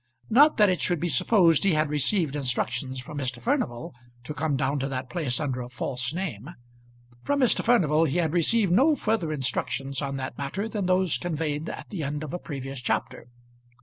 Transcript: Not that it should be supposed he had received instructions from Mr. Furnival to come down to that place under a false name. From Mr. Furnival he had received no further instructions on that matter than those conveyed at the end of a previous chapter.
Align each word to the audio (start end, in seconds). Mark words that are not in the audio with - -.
Not 0.31 0.57
that 0.57 0.69
it 0.71 0.81
should 0.81 0.99
be 0.99 1.09
supposed 1.09 1.63
he 1.63 1.75
had 1.75 1.91
received 1.91 2.35
instructions 2.35 2.99
from 2.99 3.19
Mr. 3.19 3.39
Furnival 3.39 3.93
to 4.23 4.33
come 4.33 4.57
down 4.57 4.79
to 4.79 4.87
that 4.89 5.11
place 5.11 5.39
under 5.39 5.61
a 5.61 5.69
false 5.69 6.11
name. 6.11 6.49
From 7.21 7.39
Mr. 7.39 7.63
Furnival 7.63 8.05
he 8.05 8.17
had 8.17 8.33
received 8.33 8.71
no 8.71 8.95
further 8.95 9.31
instructions 9.31 10.01
on 10.01 10.17
that 10.17 10.39
matter 10.39 10.67
than 10.67 10.87
those 10.87 11.19
conveyed 11.19 11.69
at 11.69 11.91
the 11.91 12.01
end 12.01 12.23
of 12.23 12.33
a 12.33 12.39
previous 12.39 12.79
chapter. 12.81 13.27